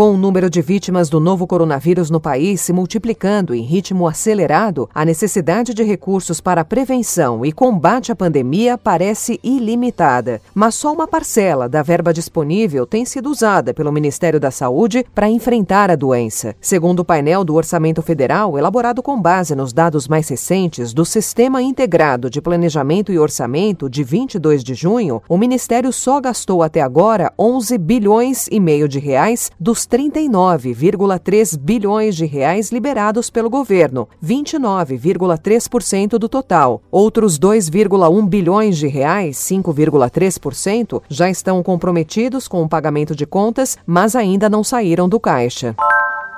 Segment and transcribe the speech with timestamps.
[0.00, 4.88] Com o número de vítimas do novo coronavírus no país se multiplicando em ritmo acelerado,
[4.94, 10.40] a necessidade de recursos para prevenção e combate à pandemia parece ilimitada.
[10.54, 15.28] Mas só uma parcela da verba disponível tem sido usada pelo Ministério da Saúde para
[15.28, 16.56] enfrentar a doença.
[16.62, 21.60] Segundo o painel do Orçamento Federal, elaborado com base nos dados mais recentes do Sistema
[21.60, 27.30] Integrado de Planejamento e Orçamento de 22 de junho, o Ministério só gastou até agora
[27.38, 36.10] 11 bilhões e meio de reais dos 39,3 bilhões de reais liberados pelo governo, 29,3%
[36.10, 36.80] do total.
[36.90, 44.14] Outros 2,1 bilhões de reais, 5,3%, já estão comprometidos com o pagamento de contas, mas
[44.14, 45.74] ainda não saíram do caixa.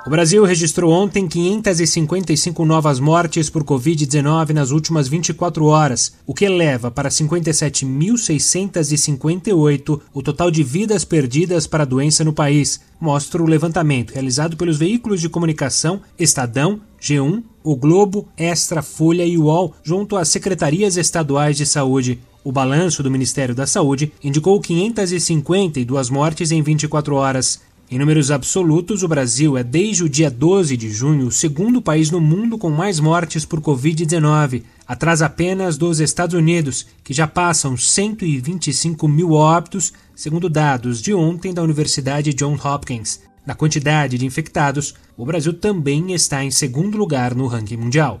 [0.05, 6.43] O Brasil registrou ontem 555 novas mortes por Covid-19 nas últimas 24 horas, o que
[6.43, 13.47] eleva para 57.658 o total de vidas perdidas para a doença no país, mostra o
[13.47, 20.17] levantamento realizado pelos veículos de comunicação Estadão, G1, O Globo, Extra, Folha e UOL, junto
[20.17, 22.19] às secretarias estaduais de saúde.
[22.43, 27.61] O balanço do Ministério da Saúde indicou 552 mortes em 24 horas.
[27.93, 32.09] Em números absolutos, o Brasil é, desde o dia 12 de junho, o segundo país
[32.09, 37.77] no mundo com mais mortes por Covid-19, atrás apenas dos Estados Unidos, que já passam
[37.77, 43.19] 125 mil óbitos, segundo dados de ontem da Universidade Johns Hopkins.
[43.45, 48.19] Na quantidade de infectados, o Brasil também está em segundo lugar no ranking mundial.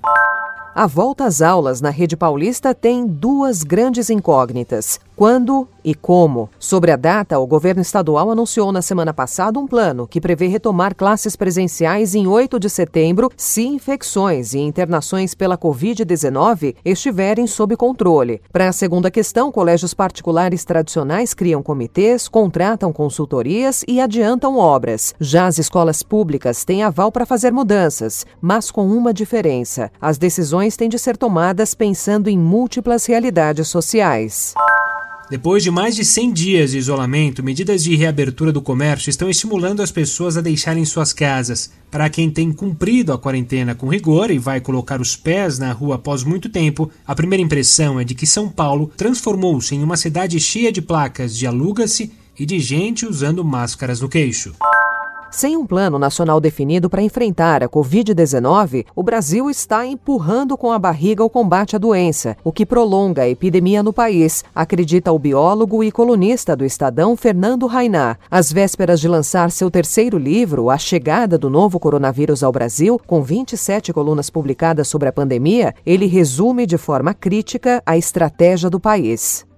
[0.75, 6.49] A volta às aulas na rede paulista tem duas grandes incógnitas: quando e como.
[6.57, 10.95] Sobre a data, o governo estadual anunciou na semana passada um plano que prevê retomar
[10.95, 18.41] classes presenciais em 8 de setembro se infecções e internações pela Covid-19 estiverem sob controle.
[18.51, 25.13] Para a segunda questão, colégios particulares tradicionais criam comitês, contratam consultorias e adiantam obras.
[25.19, 30.77] Já as escolas públicas têm aval para fazer mudanças, mas com uma diferença: as decisões
[30.77, 34.53] têm de ser tomadas pensando em múltiplas realidades sociais.
[35.29, 39.81] Depois de mais de 100 dias de isolamento, medidas de reabertura do comércio estão estimulando
[39.81, 41.71] as pessoas a deixarem suas casas.
[41.89, 45.95] Para quem tem cumprido a quarentena com rigor e vai colocar os pés na rua
[45.95, 50.39] após muito tempo, a primeira impressão é de que São Paulo transformou-se em uma cidade
[50.39, 54.53] cheia de placas de aluga-se e de gente usando máscaras no queixo.
[55.33, 60.77] Sem um plano nacional definido para enfrentar a Covid-19, o Brasil está empurrando com a
[60.77, 65.83] barriga o combate à doença, o que prolonga a epidemia no país, acredita o biólogo
[65.83, 68.15] e colunista do Estadão Fernando Rainá.
[68.29, 73.23] Às vésperas de lançar seu terceiro livro, A Chegada do Novo Coronavírus ao Brasil, com
[73.23, 79.47] 27 colunas publicadas sobre a pandemia, ele resume de forma crítica a estratégia do país.